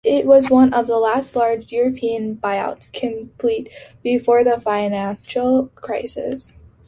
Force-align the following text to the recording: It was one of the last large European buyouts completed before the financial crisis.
It 0.03 0.25
was 0.25 0.49
one 0.49 0.73
of 0.73 0.87
the 0.87 0.97
last 0.97 1.35
large 1.35 1.71
European 1.71 2.35
buyouts 2.35 2.91
completed 2.91 3.71
before 4.01 4.43
the 4.43 4.59
financial 4.59 5.67
crisis. 5.75 6.53